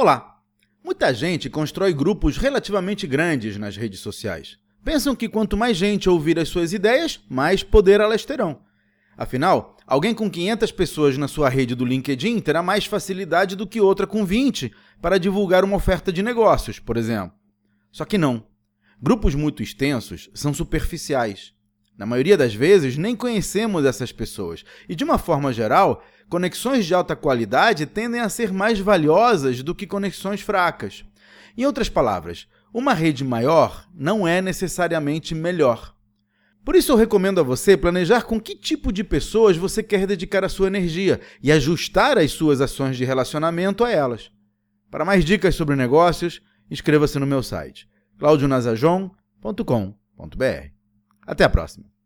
Olá! 0.00 0.40
Muita 0.82 1.12
gente 1.12 1.50
constrói 1.50 1.92
grupos 1.92 2.38
relativamente 2.38 3.06
grandes 3.06 3.58
nas 3.58 3.76
redes 3.76 4.00
sociais. 4.00 4.56
Pensam 4.82 5.14
que 5.14 5.28
quanto 5.28 5.58
mais 5.58 5.76
gente 5.76 6.08
ouvir 6.08 6.38
as 6.38 6.48
suas 6.48 6.72
ideias, 6.72 7.20
mais 7.28 7.62
poder 7.62 8.00
elas 8.00 8.24
terão. 8.24 8.62
Afinal, 9.14 9.76
alguém 9.86 10.14
com 10.14 10.30
500 10.30 10.72
pessoas 10.72 11.18
na 11.18 11.28
sua 11.28 11.50
rede 11.50 11.74
do 11.74 11.84
LinkedIn 11.84 12.40
terá 12.40 12.62
mais 12.62 12.86
facilidade 12.86 13.54
do 13.54 13.66
que 13.66 13.78
outra 13.78 14.06
com 14.06 14.24
20 14.24 14.72
para 15.02 15.18
divulgar 15.18 15.64
uma 15.64 15.76
oferta 15.76 16.10
de 16.10 16.22
negócios, 16.22 16.78
por 16.78 16.96
exemplo. 16.96 17.36
Só 17.92 18.06
que 18.06 18.16
não. 18.16 18.46
Grupos 19.02 19.34
muito 19.34 19.62
extensos 19.62 20.30
são 20.32 20.54
superficiais. 20.54 21.52
Na 22.00 22.06
maioria 22.06 22.34
das 22.34 22.54
vezes, 22.54 22.96
nem 22.96 23.14
conhecemos 23.14 23.84
essas 23.84 24.10
pessoas. 24.10 24.64
E, 24.88 24.94
de 24.94 25.04
uma 25.04 25.18
forma 25.18 25.52
geral, 25.52 26.02
conexões 26.30 26.86
de 26.86 26.94
alta 26.94 27.14
qualidade 27.14 27.84
tendem 27.84 28.22
a 28.22 28.30
ser 28.30 28.54
mais 28.54 28.78
valiosas 28.78 29.62
do 29.62 29.74
que 29.74 29.86
conexões 29.86 30.40
fracas. 30.40 31.04
Em 31.58 31.66
outras 31.66 31.90
palavras, 31.90 32.48
uma 32.72 32.94
rede 32.94 33.22
maior 33.22 33.86
não 33.94 34.26
é 34.26 34.40
necessariamente 34.40 35.34
melhor. 35.34 35.94
Por 36.64 36.74
isso, 36.74 36.90
eu 36.90 36.96
recomendo 36.96 37.38
a 37.38 37.42
você 37.42 37.76
planejar 37.76 38.22
com 38.22 38.40
que 38.40 38.56
tipo 38.56 38.90
de 38.90 39.04
pessoas 39.04 39.58
você 39.58 39.82
quer 39.82 40.06
dedicar 40.06 40.42
a 40.42 40.48
sua 40.48 40.68
energia 40.68 41.20
e 41.42 41.52
ajustar 41.52 42.16
as 42.16 42.30
suas 42.30 42.62
ações 42.62 42.96
de 42.96 43.04
relacionamento 43.04 43.84
a 43.84 43.90
elas. 43.90 44.30
Para 44.90 45.04
mais 45.04 45.22
dicas 45.22 45.54
sobre 45.54 45.76
negócios, 45.76 46.40
inscreva-se 46.70 47.18
no 47.18 47.26
meu 47.26 47.42
site 47.42 47.86
claudionazajon.com.br. 48.18 50.80
Até 51.26 51.44
a 51.44 51.48
próxima! 51.48 51.99